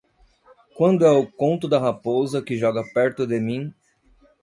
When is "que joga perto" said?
2.41-3.27